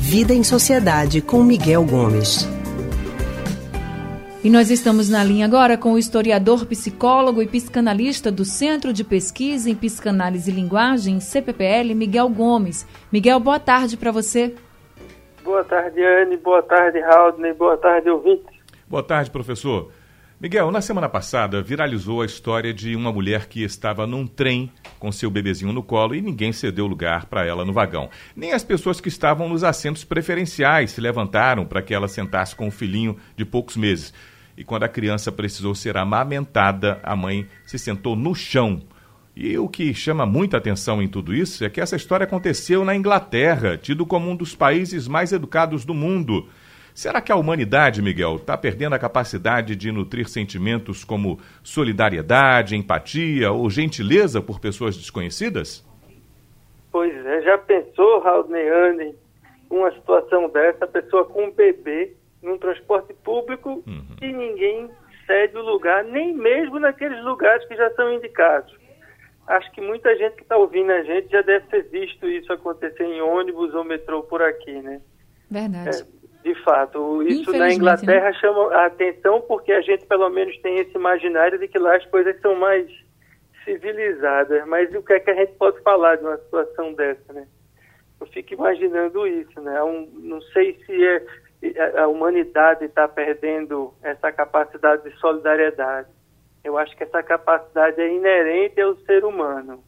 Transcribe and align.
Vida 0.00 0.32
em 0.32 0.44
Sociedade 0.44 1.20
com 1.20 1.42
Miguel 1.42 1.84
Gomes. 1.84 2.46
E 4.44 4.48
nós 4.48 4.70
estamos 4.70 5.10
na 5.10 5.24
linha 5.24 5.44
agora 5.46 5.76
com 5.76 5.94
o 5.94 5.98
historiador, 5.98 6.64
psicólogo 6.64 7.42
e 7.42 7.48
psicanalista 7.48 8.30
do 8.30 8.44
Centro 8.44 8.92
de 8.92 9.02
Pesquisa 9.02 9.68
em 9.68 9.74
Psicanálise 9.74 10.50
e 10.50 10.54
Linguagem, 10.54 11.18
CPPL, 11.18 11.92
Miguel 11.94 12.28
Gomes. 12.28 12.86
Miguel, 13.12 13.40
boa 13.40 13.58
tarde 13.58 13.96
para 13.96 14.12
você. 14.12 14.54
Boa 15.42 15.64
tarde, 15.64 16.00
Anne. 16.04 16.36
Boa 16.36 16.62
tarde, 16.62 17.00
Haldner. 17.00 17.54
Boa 17.56 17.76
tarde, 17.76 18.08
ouvintes. 18.08 18.56
Boa 18.86 19.02
tarde, 19.02 19.30
professor. 19.30 19.90
Miguel, 20.40 20.70
na 20.70 20.80
semana 20.80 21.08
passada 21.08 21.60
viralizou 21.60 22.22
a 22.22 22.24
história 22.24 22.72
de 22.72 22.94
uma 22.94 23.12
mulher 23.12 23.48
que 23.48 23.64
estava 23.64 24.06
num 24.06 24.24
trem 24.24 24.70
com 24.96 25.10
seu 25.10 25.28
bebezinho 25.28 25.72
no 25.72 25.82
colo 25.82 26.14
e 26.14 26.22
ninguém 26.22 26.52
cedeu 26.52 26.86
lugar 26.86 27.26
para 27.26 27.44
ela 27.44 27.64
no 27.64 27.72
vagão. 27.72 28.08
Nem 28.36 28.52
as 28.52 28.62
pessoas 28.62 29.00
que 29.00 29.08
estavam 29.08 29.48
nos 29.48 29.64
assentos 29.64 30.04
preferenciais 30.04 30.92
se 30.92 31.00
levantaram 31.00 31.66
para 31.66 31.82
que 31.82 31.92
ela 31.92 32.06
sentasse 32.06 32.54
com 32.54 32.68
o 32.68 32.70
filhinho 32.70 33.16
de 33.36 33.44
poucos 33.44 33.76
meses. 33.76 34.14
E 34.56 34.62
quando 34.62 34.84
a 34.84 34.88
criança 34.88 35.32
precisou 35.32 35.74
ser 35.74 35.96
amamentada, 35.96 37.00
a 37.02 37.16
mãe 37.16 37.48
se 37.66 37.76
sentou 37.76 38.14
no 38.14 38.32
chão. 38.32 38.80
E 39.34 39.58
o 39.58 39.68
que 39.68 39.92
chama 39.92 40.24
muita 40.24 40.56
atenção 40.56 41.02
em 41.02 41.08
tudo 41.08 41.34
isso 41.34 41.64
é 41.64 41.68
que 41.68 41.80
essa 41.80 41.96
história 41.96 42.22
aconteceu 42.22 42.84
na 42.84 42.94
Inglaterra, 42.94 43.76
tido 43.76 44.06
como 44.06 44.30
um 44.30 44.36
dos 44.36 44.54
países 44.54 45.08
mais 45.08 45.32
educados 45.32 45.84
do 45.84 45.94
mundo. 45.94 46.48
Será 46.98 47.20
que 47.20 47.30
a 47.30 47.36
humanidade, 47.36 48.02
Miguel, 48.02 48.34
está 48.34 48.58
perdendo 48.58 48.92
a 48.92 48.98
capacidade 48.98 49.76
de 49.76 49.92
nutrir 49.92 50.28
sentimentos 50.28 51.04
como 51.04 51.38
solidariedade, 51.62 52.74
empatia 52.74 53.52
ou 53.52 53.70
gentileza 53.70 54.42
por 54.42 54.58
pessoas 54.58 54.96
desconhecidas? 54.96 55.86
Pois 56.90 57.14
é, 57.24 57.42
já 57.42 57.56
pensou, 57.56 58.18
Raul 58.18 58.48
Neane, 58.48 59.14
uma 59.70 59.92
situação 59.92 60.48
dessa, 60.48 60.86
a 60.86 60.88
pessoa 60.88 61.24
com 61.24 61.44
um 61.44 61.52
bebê 61.52 62.16
num 62.42 62.58
transporte 62.58 63.14
público 63.22 63.80
uhum. 63.86 64.16
e 64.20 64.32
ninguém 64.32 64.90
cede 65.24 65.56
o 65.56 65.62
lugar, 65.62 66.02
nem 66.02 66.34
mesmo 66.34 66.80
naqueles 66.80 67.22
lugares 67.22 67.64
que 67.68 67.76
já 67.76 67.94
são 67.94 68.12
indicados. 68.12 68.76
Acho 69.46 69.70
que 69.70 69.80
muita 69.80 70.16
gente 70.16 70.34
que 70.34 70.42
está 70.42 70.56
ouvindo 70.56 70.90
a 70.90 71.04
gente 71.04 71.30
já 71.30 71.42
deve 71.42 71.64
ter 71.68 71.84
visto 71.90 72.26
isso 72.26 72.52
acontecer 72.52 73.04
em 73.04 73.20
ônibus 73.20 73.72
ou 73.72 73.84
metrô 73.84 74.24
por 74.24 74.42
aqui, 74.42 74.72
né? 74.82 75.00
Verdade. 75.48 76.02
É, 76.02 76.17
de 76.48 76.54
fato, 76.62 77.22
isso 77.24 77.52
na 77.52 77.70
Inglaterra 77.70 78.30
né? 78.30 78.32
chama 78.40 78.74
a 78.74 78.86
atenção 78.86 79.42
porque 79.42 79.70
a 79.70 79.82
gente 79.82 80.06
pelo 80.06 80.30
menos 80.30 80.56
tem 80.62 80.78
esse 80.78 80.94
imaginário 80.96 81.58
de 81.58 81.68
que 81.68 81.78
lá 81.78 81.94
as 81.94 82.06
coisas 82.06 82.40
são 82.40 82.54
mais 82.54 82.86
civilizadas. 83.64 84.66
Mas 84.66 84.94
o 84.94 85.02
que 85.02 85.12
é 85.12 85.20
que 85.20 85.30
a 85.30 85.34
gente 85.34 85.52
pode 85.58 85.78
falar 85.82 86.16
de 86.16 86.24
uma 86.24 86.38
situação 86.38 86.94
dessa, 86.94 87.34
né? 87.34 87.46
Eu 88.18 88.26
fico 88.28 88.54
imaginando 88.54 89.26
isso, 89.26 89.60
né? 89.60 89.82
Um, 89.82 90.08
não 90.14 90.40
sei 90.40 90.78
se 90.86 91.04
é, 91.04 91.98
a 92.00 92.08
humanidade 92.08 92.86
está 92.86 93.06
perdendo 93.06 93.92
essa 94.02 94.32
capacidade 94.32 95.02
de 95.02 95.14
solidariedade. 95.18 96.08
Eu 96.64 96.78
acho 96.78 96.96
que 96.96 97.04
essa 97.04 97.22
capacidade 97.22 98.00
é 98.00 98.08
inerente 98.08 98.80
ao 98.80 98.96
ser 99.00 99.22
humano, 99.22 99.84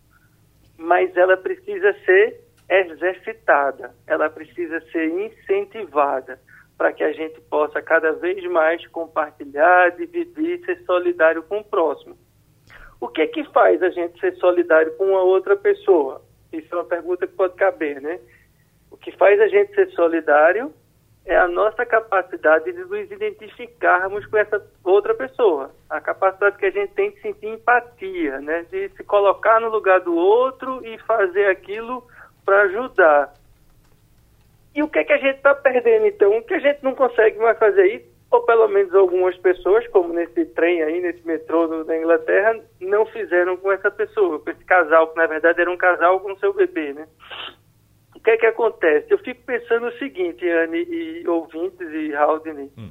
mas 0.77 1.17
ela 1.17 1.39
precisa 1.39 1.95
ser 2.05 2.39
exercitada, 2.71 3.93
ela 4.07 4.31
precisa 4.31 4.81
ser 4.93 5.09
incentivada 5.09 6.39
para 6.79 6.93
que 6.93 7.03
a 7.03 7.13
gente 7.13 7.41
possa 7.43 7.83
cada 7.83 8.13
vez 8.13 8.43
mais 8.45 8.87
compartilhar, 8.87 9.91
dividir, 9.91 10.65
ser 10.65 10.81
solidário 10.87 11.43
com 11.43 11.59
o 11.59 11.65
próximo. 11.65 12.17
O 13.01 13.09
que 13.09 13.23
é 13.23 13.27
que 13.27 13.45
faz 13.53 13.83
a 13.83 13.91
gente 13.91 14.19
ser 14.21 14.35
solidário 14.37 14.97
com 14.97 15.09
uma 15.09 15.23
outra 15.23 15.57
pessoa? 15.57 16.23
Isso 16.53 16.73
é 16.73 16.79
uma 16.79 16.85
pergunta 16.85 17.27
que 17.27 17.35
pode 17.35 17.55
caber, 17.55 18.01
né? 18.01 18.21
O 18.91 18.97
que 18.97 19.11
faz 19.13 19.41
a 19.41 19.49
gente 19.49 19.75
ser 19.75 19.91
solidário 19.91 20.73
é 21.25 21.37
a 21.37 21.47
nossa 21.49 21.85
capacidade 21.85 22.73
de 22.73 22.85
nos 22.85 23.11
identificarmos 23.11 24.25
com 24.27 24.37
essa 24.37 24.65
outra 24.83 25.15
pessoa. 25.15 25.71
A 25.89 26.01
capacidade 26.01 26.57
que 26.57 26.67
a 26.67 26.71
gente 26.71 26.93
tem 26.95 27.11
de 27.11 27.21
sentir 27.21 27.47
empatia, 27.47 28.41
né? 28.41 28.65
De 28.71 28.89
se 28.91 29.05
colocar 29.05 29.61
no 29.61 29.69
lugar 29.69 30.01
do 30.01 30.15
outro 30.15 30.85
e 30.85 30.99
fazer 31.01 31.47
aquilo 31.47 32.07
para 32.51 32.63
ajudar. 32.63 33.33
E 34.75 34.83
o 34.83 34.89
que 34.89 34.99
é 34.99 35.05
que 35.05 35.13
a 35.13 35.19
gente 35.19 35.37
está 35.37 35.55
perdendo, 35.55 36.07
então? 36.07 36.37
O 36.37 36.43
que 36.43 36.55
a 36.55 36.59
gente 36.59 36.83
não 36.83 36.97
consegue 36.97 37.39
mais 37.39 37.57
fazer 37.59 37.87
isso, 37.87 38.11
ou 38.29 38.43
pelo 38.43 38.67
menos 38.67 38.93
algumas 38.93 39.37
pessoas, 39.39 39.87
como 39.89 40.13
nesse 40.13 40.45
trem 40.47 40.83
aí, 40.83 41.01
nesse 41.01 41.25
metrô 41.25 41.85
da 41.85 41.97
Inglaterra, 41.97 42.59
não 42.81 43.07
fizeram 43.07 43.57
com 43.57 43.71
essa 43.71 43.89
pessoa, 43.89 44.41
com 44.41 44.51
esse 44.51 44.65
casal, 44.65 45.09
que 45.09 45.17
na 45.17 45.29
verdade 45.29 45.61
era 45.61 45.71
um 45.71 45.77
casal 45.77 46.19
com 46.19 46.37
seu 46.39 46.53
bebê, 46.53 46.93
né? 46.93 47.07
O 48.17 48.21
que 48.21 48.31
é 48.31 48.37
que 48.37 48.47
acontece? 48.47 49.07
Eu 49.11 49.19
fico 49.19 49.43
pensando 49.45 49.87
o 49.87 49.99
seguinte, 49.99 50.49
Anne 50.49 50.83
e 50.91 51.29
ouvintes 51.29 51.89
e 51.93 52.13
Haldane, 52.15 52.71
hum. 52.77 52.91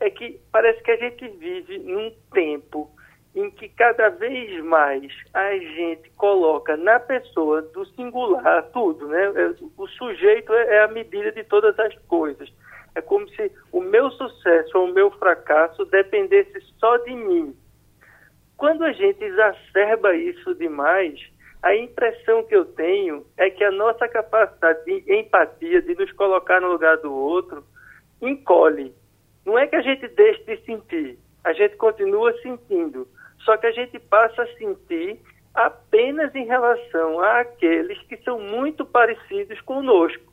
é 0.00 0.10
que 0.10 0.40
parece 0.50 0.82
que 0.82 0.90
a 0.90 0.96
gente 0.96 1.28
vive 1.28 1.78
num 1.78 2.12
tempo 2.32 2.90
em 3.34 3.50
que 3.50 3.68
cada 3.68 4.08
vez 4.08 4.62
mais 4.64 5.12
a 5.32 5.56
gente 5.56 6.10
coloca 6.16 6.76
na 6.76 6.98
pessoa 6.98 7.62
do 7.62 7.84
singular 7.94 8.64
tudo, 8.72 9.06
né? 9.06 9.24
É, 9.36 9.54
o 9.76 9.86
sujeito 9.86 10.52
é, 10.52 10.76
é 10.76 10.82
a 10.82 10.88
medida 10.88 11.30
de 11.30 11.44
todas 11.44 11.78
as 11.78 11.94
coisas. 12.08 12.52
É 12.94 13.00
como 13.00 13.28
se 13.30 13.52
o 13.70 13.80
meu 13.80 14.10
sucesso 14.10 14.76
ou 14.76 14.86
o 14.86 14.92
meu 14.92 15.10
fracasso 15.12 15.84
dependesse 15.84 16.60
só 16.78 16.96
de 16.98 17.14
mim. 17.14 17.54
Quando 18.56 18.82
a 18.84 18.92
gente 18.92 19.22
exacerba 19.22 20.14
isso 20.14 20.54
demais, 20.56 21.20
a 21.62 21.74
impressão 21.76 22.42
que 22.42 22.56
eu 22.56 22.64
tenho 22.64 23.24
é 23.36 23.48
que 23.48 23.62
a 23.62 23.70
nossa 23.70 24.08
capacidade 24.08 24.84
de 24.84 25.14
empatia, 25.14 25.80
de 25.82 25.94
nos 25.94 26.10
colocar 26.12 26.60
no 26.60 26.72
lugar 26.72 26.96
do 26.96 27.14
outro, 27.14 27.64
encolhe. 28.20 28.92
Não 29.46 29.56
é 29.56 29.68
que 29.68 29.76
a 29.76 29.82
gente 29.82 30.08
deixe 30.08 30.42
de 30.44 30.56
sentir, 30.64 31.18
a 31.44 31.52
gente 31.52 31.76
continua 31.76 32.32
sentindo 32.42 33.06
só 33.44 33.56
que 33.56 33.66
a 33.66 33.72
gente 33.72 33.98
passa 33.98 34.42
a 34.42 34.56
sentir 34.56 35.18
apenas 35.54 36.34
em 36.34 36.44
relação 36.44 37.20
àqueles 37.20 38.00
que 38.02 38.16
são 38.18 38.38
muito 38.40 38.84
parecidos 38.84 39.60
conosco. 39.62 40.30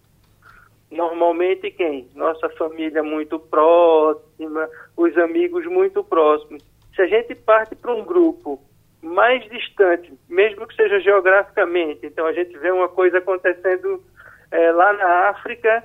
Normalmente 0.89 1.69
quem? 1.71 2.07
Nossa 2.15 2.49
família 2.51 3.03
muito 3.03 3.39
próxima, 3.39 4.69
os 4.95 5.17
amigos 5.17 5.65
muito 5.65 6.03
próximos. 6.03 6.63
Se 6.95 7.01
a 7.01 7.07
gente 7.07 7.35
parte 7.35 7.75
para 7.75 7.93
um 7.93 8.03
grupo 8.03 8.61
mais 9.01 9.43
distante, 9.49 10.13
mesmo 10.29 10.65
que 10.65 10.75
seja 10.75 10.99
geograficamente, 10.99 12.05
então 12.05 12.25
a 12.25 12.33
gente 12.33 12.57
vê 12.57 12.71
uma 12.71 12.87
coisa 12.87 13.17
acontecendo 13.17 14.01
é, 14.49 14.71
lá 14.71 14.93
na 14.93 15.29
África, 15.29 15.83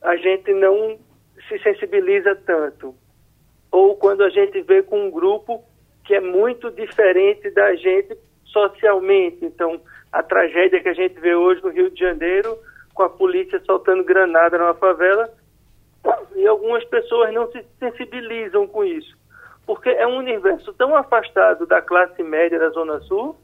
a 0.00 0.16
gente 0.16 0.52
não 0.52 0.98
se 1.48 1.58
sensibiliza 1.58 2.36
tanto. 2.36 2.94
Ou 3.70 3.96
quando 3.96 4.22
a 4.22 4.30
gente 4.30 4.60
vê 4.62 4.82
com 4.82 5.06
um 5.06 5.10
grupo 5.10 5.64
que 6.04 6.14
é 6.14 6.20
muito 6.20 6.70
diferente 6.70 7.50
da 7.50 7.74
gente 7.74 8.16
socialmente. 8.46 9.44
Então, 9.44 9.80
a 10.12 10.22
tragédia 10.22 10.80
que 10.80 10.88
a 10.88 10.94
gente 10.94 11.18
vê 11.20 11.34
hoje 11.34 11.62
no 11.62 11.70
Rio 11.70 11.90
de 11.90 11.98
Janeiro, 11.98 12.58
com 12.94 13.02
a 13.02 13.10
polícia 13.10 13.60
soltando 13.64 14.04
granada 14.04 14.58
numa 14.58 14.74
favela, 14.74 15.28
e 16.36 16.46
algumas 16.46 16.84
pessoas 16.84 17.32
não 17.32 17.50
se 17.50 17.64
sensibilizam 17.78 18.66
com 18.66 18.84
isso, 18.84 19.16
porque 19.66 19.88
é 19.88 20.06
um 20.06 20.18
universo 20.18 20.72
tão 20.74 20.94
afastado 20.94 21.66
da 21.66 21.80
classe 21.80 22.22
média 22.22 22.58
da 22.58 22.68
Zona 22.70 23.00
Sul 23.00 23.36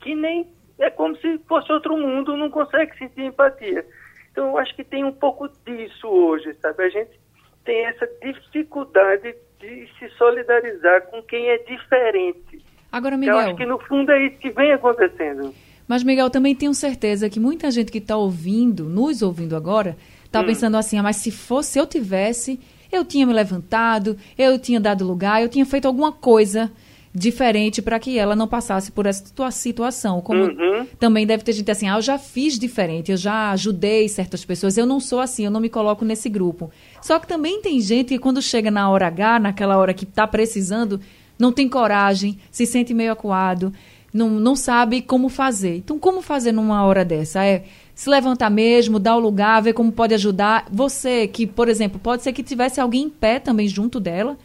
que 0.00 0.14
nem 0.14 0.46
é 0.78 0.90
como 0.90 1.16
se 1.16 1.38
fosse 1.48 1.72
outro 1.72 1.96
mundo, 1.96 2.36
não 2.36 2.50
consegue 2.50 2.96
sentir 2.96 3.22
empatia. 3.22 3.84
Então, 4.30 4.50
eu 4.50 4.58
acho 4.58 4.74
que 4.76 4.84
tem 4.84 5.04
um 5.04 5.12
pouco 5.12 5.48
disso 5.64 6.06
hoje, 6.06 6.54
sabe? 6.60 6.84
A 6.84 6.88
gente 6.88 7.18
tem 7.64 7.84
essa 7.86 8.08
dificuldade 8.22 9.34
de 9.68 9.88
se 9.98 10.08
solidarizar 10.16 11.02
com 11.10 11.22
quem 11.22 11.48
é 11.48 11.58
diferente. 11.58 12.62
Agora, 12.90 13.16
Miguel. 13.16 13.34
Eu 13.34 13.40
acho 13.40 13.56
que 13.56 13.66
no 13.66 13.78
fundo 13.78 14.10
é 14.10 14.26
isso 14.26 14.38
que 14.38 14.50
vem 14.50 14.72
acontecendo. 14.72 15.54
Mas, 15.86 16.02
Miguel, 16.02 16.30
também 16.30 16.54
tenho 16.54 16.74
certeza 16.74 17.30
que 17.30 17.40
muita 17.40 17.70
gente 17.70 17.92
que 17.92 17.98
está 17.98 18.16
ouvindo, 18.16 18.84
nos 18.84 19.22
ouvindo 19.22 19.56
agora, 19.56 19.96
está 20.24 20.40
hum. 20.40 20.46
pensando 20.46 20.76
assim: 20.76 20.98
ah, 20.98 21.02
mas 21.02 21.16
se 21.16 21.30
fosse 21.30 21.78
eu 21.78 21.86
tivesse, 21.86 22.58
eu 22.90 23.04
tinha 23.04 23.26
me 23.26 23.32
levantado, 23.32 24.16
eu 24.36 24.58
tinha 24.58 24.80
dado 24.80 25.04
lugar, 25.06 25.42
eu 25.42 25.48
tinha 25.48 25.66
feito 25.66 25.86
alguma 25.86 26.12
coisa 26.12 26.70
diferente 27.14 27.82
para 27.82 27.98
que 27.98 28.18
ela 28.18 28.36
não 28.36 28.46
passasse 28.46 28.92
por 28.92 29.06
essa 29.06 29.24
situação. 29.50 30.20
Como 30.20 30.44
uhum. 30.44 30.86
também 30.98 31.26
deve 31.26 31.42
ter 31.42 31.52
gente 31.52 31.70
assim, 31.70 31.88
ah, 31.88 31.96
eu 31.96 32.02
já 32.02 32.18
fiz 32.18 32.58
diferente, 32.58 33.10
eu 33.10 33.16
já 33.16 33.50
ajudei 33.50 34.08
certas 34.08 34.44
pessoas, 34.44 34.76
eu 34.76 34.86
não 34.86 35.00
sou 35.00 35.20
assim, 35.20 35.44
eu 35.44 35.50
não 35.50 35.60
me 35.60 35.68
coloco 35.68 36.04
nesse 36.04 36.28
grupo. 36.28 36.70
Só 37.00 37.18
que 37.18 37.26
também 37.26 37.60
tem 37.62 37.80
gente 37.80 38.08
que 38.08 38.18
quando 38.18 38.42
chega 38.42 38.70
na 38.70 38.88
hora 38.90 39.06
H, 39.06 39.38
naquela 39.38 39.76
hora 39.76 39.94
que 39.94 40.04
está 40.04 40.26
precisando, 40.26 41.00
não 41.38 41.52
tem 41.52 41.68
coragem, 41.68 42.38
se 42.50 42.66
sente 42.66 42.92
meio 42.92 43.12
acuado, 43.12 43.72
não, 44.12 44.30
não 44.30 44.56
sabe 44.56 45.02
como 45.02 45.28
fazer. 45.28 45.76
Então, 45.76 45.98
como 45.98 46.22
fazer 46.22 46.52
numa 46.52 46.84
hora 46.84 47.04
dessa? 47.04 47.44
É 47.44 47.64
se 47.94 48.08
levantar 48.08 48.50
mesmo, 48.50 48.98
dar 48.98 49.16
o 49.16 49.20
lugar, 49.20 49.60
ver 49.60 49.72
como 49.72 49.92
pode 49.92 50.14
ajudar. 50.14 50.66
Você 50.70 51.26
que, 51.26 51.46
por 51.46 51.68
exemplo, 51.68 51.98
pode 51.98 52.22
ser 52.22 52.32
que 52.32 52.42
tivesse 52.42 52.80
alguém 52.80 53.04
em 53.04 53.10
pé 53.10 53.38
também 53.38 53.68
junto 53.68 54.00
dela, 54.00 54.38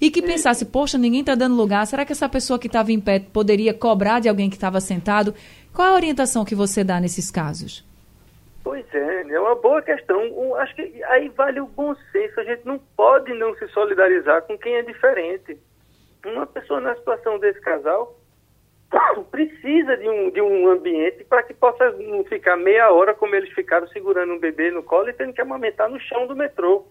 e 0.00 0.10
que 0.10 0.22
pensasse, 0.22 0.64
poxa, 0.64 0.96
ninguém 0.96 1.20
está 1.20 1.34
dando 1.34 1.56
lugar, 1.56 1.84
será 1.86 2.04
que 2.04 2.12
essa 2.12 2.28
pessoa 2.28 2.58
que 2.58 2.68
estava 2.68 2.92
em 2.92 3.00
pé 3.00 3.18
poderia 3.18 3.74
cobrar 3.74 4.20
de 4.20 4.28
alguém 4.28 4.48
que 4.48 4.56
estava 4.56 4.80
sentado? 4.80 5.34
Qual 5.72 5.88
a 5.88 5.94
orientação 5.94 6.44
que 6.44 6.54
você 6.54 6.84
dá 6.84 7.00
nesses 7.00 7.30
casos? 7.30 7.84
Pois 8.68 8.84
é, 8.94 9.22
é 9.22 9.40
uma 9.40 9.54
boa 9.54 9.80
questão. 9.80 10.54
acho 10.56 10.74
que 10.74 11.02
aí 11.04 11.30
vale 11.30 11.58
o 11.58 11.66
bom 11.66 11.94
senso. 12.12 12.38
A 12.38 12.44
gente 12.44 12.66
não 12.66 12.78
pode 12.78 13.32
não 13.32 13.54
se 13.54 13.66
solidarizar 13.68 14.42
com 14.42 14.58
quem 14.58 14.74
é 14.74 14.82
diferente. 14.82 15.58
Uma 16.26 16.46
pessoa 16.46 16.78
na 16.78 16.94
situação 16.94 17.38
desse 17.38 17.58
casal 17.62 18.20
precisa 19.30 19.96
de 19.96 20.06
um, 20.06 20.30
de 20.30 20.42
um 20.42 20.68
ambiente 20.68 21.24
para 21.24 21.44
que 21.44 21.54
possa 21.54 21.92
não 21.92 22.22
ficar 22.24 22.58
meia 22.58 22.92
hora 22.92 23.14
como 23.14 23.34
eles 23.34 23.50
ficaram 23.54 23.88
segurando 23.88 24.34
um 24.34 24.38
bebê 24.38 24.70
no 24.70 24.82
colo 24.82 25.08
e 25.08 25.14
tendo 25.14 25.32
que 25.32 25.40
amamentar 25.40 25.88
no 25.88 25.98
chão 25.98 26.26
do 26.26 26.36
metrô. 26.36 26.86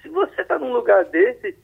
Se 0.00 0.08
você 0.08 0.42
está 0.42 0.60
num 0.60 0.72
lugar 0.72 1.06
desse, 1.06 1.58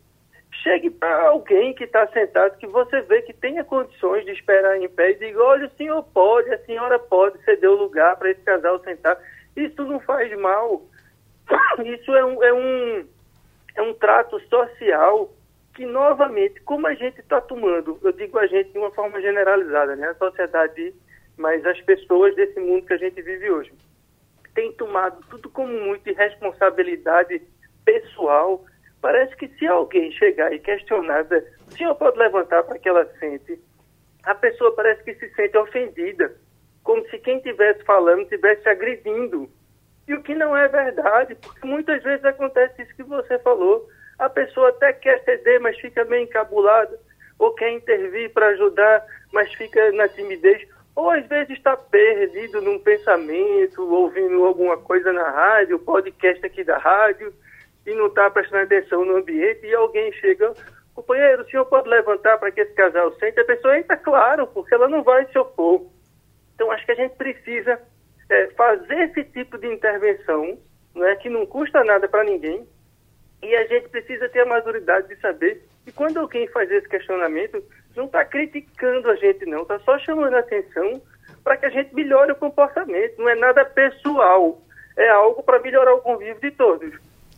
chegue 0.64 0.88
para 0.88 1.28
alguém 1.28 1.74
que 1.74 1.84
está 1.84 2.06
sentado, 2.08 2.56
que 2.56 2.66
você 2.66 3.02
vê 3.02 3.20
que 3.22 3.34
tenha 3.34 3.62
condições 3.62 4.24
de 4.24 4.32
esperar 4.32 4.80
em 4.80 4.88
pé 4.88 5.10
e 5.10 5.18
diga, 5.18 5.42
olha, 5.42 5.66
o 5.66 5.76
senhor 5.76 6.02
pode, 6.04 6.50
a 6.52 6.58
senhora 6.64 6.98
pode 6.98 7.38
ceder 7.44 7.70
o 7.70 7.76
lugar 7.76 8.16
para 8.16 8.30
esse 8.30 8.40
casal 8.40 8.80
sentar. 8.80 9.18
Isso 9.54 9.84
não 9.84 10.00
faz 10.00 10.36
mal. 10.40 10.82
Isso 11.84 12.10
é 12.16 12.24
um, 12.24 12.42
é 12.42 12.52
um, 12.52 13.06
é 13.76 13.82
um 13.82 13.94
trato 13.94 14.40
social 14.48 15.30
que, 15.74 15.84
novamente, 15.84 16.60
como 16.62 16.86
a 16.86 16.94
gente 16.94 17.20
está 17.20 17.40
tomando, 17.42 17.98
eu 18.02 18.12
digo 18.12 18.38
a 18.38 18.46
gente 18.46 18.72
de 18.72 18.78
uma 18.78 18.90
forma 18.92 19.20
generalizada, 19.20 19.94
né? 19.94 20.08
a 20.08 20.14
sociedade, 20.14 20.94
mas 21.36 21.64
as 21.66 21.80
pessoas 21.82 22.34
desse 22.36 22.58
mundo 22.58 22.86
que 22.86 22.94
a 22.94 22.98
gente 22.98 23.20
vive 23.20 23.50
hoje, 23.50 23.72
tem 24.54 24.72
tomado 24.72 25.22
tudo 25.28 25.50
como 25.50 25.72
muito 25.72 26.08
irresponsabilidade 26.08 27.42
pessoal. 27.84 28.64
Parece 29.04 29.36
que 29.36 29.48
se 29.58 29.66
alguém 29.66 30.10
chegar 30.12 30.50
e 30.54 30.58
questionar, 30.58 31.26
o 31.68 31.72
senhor 31.72 31.94
pode 31.96 32.18
levantar 32.18 32.62
para 32.62 32.78
que 32.78 32.88
ela 32.88 33.04
sente, 33.20 33.60
a 34.22 34.34
pessoa 34.34 34.74
parece 34.74 35.04
que 35.04 35.14
se 35.16 35.28
sente 35.34 35.58
ofendida, 35.58 36.34
como 36.82 37.06
se 37.10 37.18
quem 37.18 37.36
estivesse 37.36 37.84
falando 37.84 38.22
estivesse 38.22 38.66
agredindo. 38.66 39.46
E 40.08 40.14
o 40.14 40.22
que 40.22 40.34
não 40.34 40.56
é 40.56 40.68
verdade, 40.68 41.34
porque 41.34 41.66
muitas 41.66 42.02
vezes 42.02 42.24
acontece 42.24 42.80
isso 42.80 42.96
que 42.96 43.02
você 43.02 43.38
falou. 43.40 43.86
A 44.18 44.30
pessoa 44.30 44.70
até 44.70 44.94
quer 44.94 45.22
ceder, 45.22 45.60
mas 45.60 45.78
fica 45.78 46.02
meio 46.06 46.22
encabulada, 46.22 46.98
ou 47.38 47.52
quer 47.52 47.72
intervir 47.72 48.32
para 48.32 48.46
ajudar, 48.46 49.04
mas 49.34 49.52
fica 49.52 49.92
na 49.92 50.08
timidez, 50.08 50.66
ou 50.96 51.10
às 51.10 51.26
vezes 51.26 51.58
está 51.58 51.76
perdido 51.76 52.62
num 52.62 52.78
pensamento, 52.78 53.82
ouvindo 53.82 54.46
alguma 54.46 54.78
coisa 54.78 55.12
na 55.12 55.28
rádio, 55.28 55.78
podcast 55.78 56.46
aqui 56.46 56.64
da 56.64 56.78
rádio, 56.78 57.34
e 57.86 57.94
não 57.94 58.06
está 58.06 58.30
prestando 58.30 58.64
atenção 58.64 59.04
no 59.04 59.16
ambiente, 59.16 59.66
e 59.66 59.74
alguém 59.74 60.12
chega, 60.12 60.52
companheiro, 60.94 61.42
o 61.42 61.50
senhor 61.50 61.66
pode 61.66 61.88
levantar 61.88 62.38
para 62.38 62.50
que 62.50 62.60
esse 62.60 62.72
casal 62.74 63.12
sente? 63.14 63.40
A 63.40 63.44
pessoa 63.44 63.78
entra, 63.78 63.96
claro, 63.96 64.46
porque 64.46 64.74
ela 64.74 64.88
não 64.88 65.02
vai 65.02 65.26
se 65.26 65.38
opor. 65.38 65.86
Então, 66.54 66.70
acho 66.70 66.84
que 66.86 66.92
a 66.92 66.96
gente 66.96 67.16
precisa 67.16 67.80
é, 68.30 68.46
fazer 68.48 69.10
esse 69.10 69.24
tipo 69.24 69.58
de 69.58 69.66
intervenção, 69.66 70.58
não 70.94 71.06
é, 71.06 71.16
que 71.16 71.28
não 71.28 71.44
custa 71.44 71.84
nada 71.84 72.08
para 72.08 72.24
ninguém, 72.24 72.66
e 73.42 73.54
a 73.54 73.66
gente 73.66 73.88
precisa 73.88 74.28
ter 74.28 74.40
a 74.40 74.46
maturidade 74.46 75.08
de 75.08 75.16
saber 75.20 75.62
que 75.84 75.92
quando 75.92 76.18
alguém 76.18 76.48
faz 76.48 76.70
esse 76.70 76.88
questionamento, 76.88 77.62
não 77.94 78.06
está 78.06 78.24
criticando 78.24 79.10
a 79.10 79.16
gente, 79.16 79.44
não, 79.44 79.62
está 79.62 79.78
só 79.80 79.98
chamando 79.98 80.34
a 80.34 80.38
atenção 80.38 81.02
para 81.42 81.58
que 81.58 81.66
a 81.66 81.70
gente 81.70 81.94
melhore 81.94 82.32
o 82.32 82.36
comportamento. 82.36 83.18
Não 83.18 83.28
é 83.28 83.34
nada 83.34 83.64
pessoal, 83.66 84.62
é 84.96 85.08
algo 85.10 85.42
para 85.42 85.60
melhorar 85.60 85.94
o 85.94 86.00
convívio 86.00 86.40
de 86.40 86.50
todos. 86.52 86.94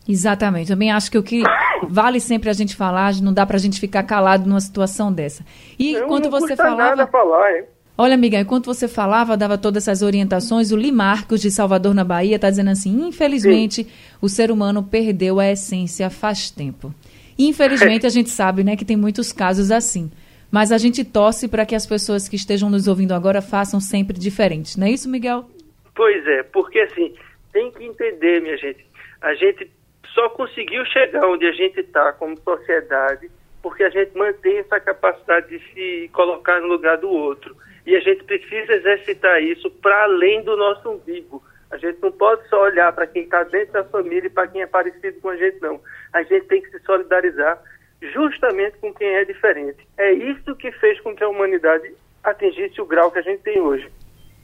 Exatamente. 0.07 0.69
Também 0.69 0.91
acho 0.91 1.11
que 1.11 1.17
o 1.17 1.23
que 1.23 1.43
vale 1.87 2.19
sempre 2.19 2.49
a 2.49 2.53
gente 2.53 2.75
falar, 2.75 3.13
não 3.15 3.33
dá 3.33 3.45
para 3.45 3.57
a 3.57 3.59
gente 3.59 3.79
ficar 3.79 4.03
calado 4.03 4.47
numa 4.47 4.61
situação 4.61 5.11
dessa. 5.11 5.45
E 5.77 5.99
não 5.99 6.21
você 6.29 6.55
falava. 6.55 6.95
Nada 6.95 7.07
falar? 7.07 7.63
Olha, 7.97 8.13
amiga, 8.13 8.39
enquanto 8.39 8.67
você 8.67 8.87
falava, 8.87 9.35
dava 9.35 9.57
todas 9.57 9.87
essas 9.87 10.03
orientações, 10.03 10.71
o 10.71 10.77
Limarcos 10.77 11.41
de 11.41 11.49
Salvador, 11.49 11.95
na 11.95 12.03
Bahia, 12.03 12.35
está 12.35 12.49
dizendo 12.49 12.69
assim: 12.69 13.07
infelizmente, 13.07 13.83
Sim. 13.83 13.89
o 14.21 14.29
ser 14.29 14.51
humano 14.51 14.83
perdeu 14.83 15.39
a 15.39 15.51
essência 15.51 16.09
faz 16.09 16.51
tempo. 16.51 16.93
Infelizmente, 17.37 18.05
a 18.05 18.09
gente 18.09 18.29
sabe 18.29 18.63
né, 18.63 18.75
que 18.75 18.85
tem 18.85 18.95
muitos 18.95 19.31
casos 19.31 19.71
assim. 19.71 20.11
Mas 20.49 20.71
a 20.71 20.77
gente 20.77 21.03
torce 21.03 21.47
para 21.47 21.65
que 21.65 21.75
as 21.75 21.85
pessoas 21.85 22.29
que 22.29 22.35
estejam 22.35 22.69
nos 22.69 22.87
ouvindo 22.87 23.13
agora 23.13 23.41
façam 23.41 23.79
sempre 23.79 24.17
diferente. 24.17 24.79
Não 24.79 24.87
é 24.87 24.91
isso, 24.91 25.09
Miguel? 25.09 25.45
Pois 25.93 26.25
é, 26.25 26.43
porque 26.43 26.79
assim, 26.79 27.13
tem 27.51 27.69
que 27.71 27.83
entender, 27.83 28.41
minha 28.41 28.57
gente. 28.57 28.85
A 29.21 29.33
gente 29.33 29.69
só 30.17 30.29
conseguiu 30.29 30.83
chegar 30.85 31.27
onde 31.27 31.45
a 31.45 31.51
gente 31.51 31.79
está 31.79 32.11
como 32.13 32.35
sociedade 32.39 33.29
porque 33.61 33.83
a 33.83 33.89
gente 33.89 34.17
mantém 34.17 34.59
essa 34.59 34.79
capacidade 34.79 35.49
de 35.49 35.59
se 35.73 36.09
colocar 36.13 36.59
no 36.61 36.67
lugar 36.67 36.97
do 36.97 37.09
outro. 37.09 37.55
E 37.85 37.95
a 37.95 37.99
gente 37.99 38.23
precisa 38.23 38.73
exercitar 38.73 39.43
isso 39.43 39.69
para 39.69 40.03
além 40.03 40.41
do 40.41 40.55
nosso 40.55 40.89
umbigo. 40.89 41.43
A 41.69 41.77
gente 41.77 41.99
não 42.01 42.11
pode 42.11 42.47
só 42.47 42.63
olhar 42.63 42.93
para 42.93 43.05
quem 43.05 43.23
está 43.23 43.43
dentro 43.43 43.73
da 43.73 43.83
família 43.83 44.27
e 44.27 44.29
para 44.29 44.47
quem 44.47 44.61
é 44.61 44.67
parecido 44.67 45.19
com 45.19 45.29
a 45.29 45.35
gente, 45.35 45.61
não. 45.61 45.81
A 46.13 46.23
gente 46.23 46.45
tem 46.47 46.61
que 46.61 46.69
se 46.71 46.79
solidarizar 46.85 47.61
justamente 48.01 48.77
com 48.77 48.93
quem 48.93 49.07
é 49.07 49.25
diferente. 49.25 49.85
É 49.97 50.13
isso 50.13 50.55
que 50.55 50.71
fez 50.71 50.99
com 51.01 51.13
que 51.13 51.23
a 51.23 51.29
humanidade 51.29 51.93
atingisse 52.23 52.79
o 52.79 52.85
grau 52.85 53.11
que 53.11 53.19
a 53.19 53.23
gente 53.23 53.41
tem 53.41 53.59
hoje. 53.59 53.89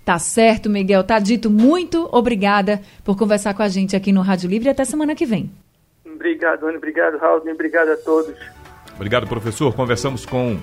Tá 0.04 0.20
certo, 0.20 0.70
Miguel. 0.70 1.04
Tá 1.06 1.18
dito. 1.18 1.50
Muito 1.50 2.10
obrigada 2.12 2.82
por 3.06 3.18
conversar 3.18 3.54
com 3.54 3.64
a 3.64 3.70
gente 3.70 3.96
aqui 3.96 4.12
no 4.12 4.22
Rádio 4.22 4.50
Livre. 4.50 4.70
Até 4.70 4.84
semana 4.84 5.16
que 5.16 5.26
vem. 5.26 5.63
Obrigado, 6.24 6.66
Ana. 6.66 6.78
Obrigado, 6.78 7.18
Raul. 7.18 7.42
Obrigado 7.52 7.90
a 7.90 7.98
todos. 7.98 8.34
Obrigado, 8.96 9.28
professor. 9.28 9.74
Conversamos 9.74 10.26
com 10.26 10.58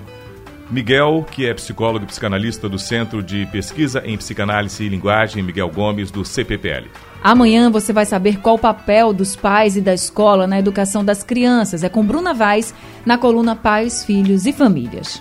Miguel, 0.71 1.23
que 1.29 1.45
é 1.45 1.53
psicólogo 1.53 2.03
e 2.03 2.07
psicanalista 2.07 2.67
do 2.67 2.79
Centro 2.79 3.21
de 3.21 3.45
Pesquisa 3.45 4.01
em 4.03 4.17
Psicanálise 4.17 4.83
e 4.83 4.89
Linguagem, 4.89 5.43
Miguel 5.43 5.69
Gomes, 5.69 6.09
do 6.09 6.25
CPPL. 6.25 6.89
Amanhã 7.23 7.69
você 7.69 7.93
vai 7.93 8.05
saber 8.05 8.39
qual 8.39 8.55
o 8.55 8.59
papel 8.59 9.13
dos 9.13 9.35
pais 9.35 9.77
e 9.77 9.81
da 9.81 9.93
escola 9.93 10.47
na 10.47 10.57
educação 10.57 11.05
das 11.05 11.21
crianças. 11.21 11.83
É 11.83 11.89
com 11.89 12.03
Bruna 12.03 12.33
Vaz, 12.33 12.73
na 13.05 13.19
coluna 13.19 13.55
Pais, 13.55 14.03
Filhos 14.03 14.47
e 14.47 14.53
Famílias. 14.53 15.09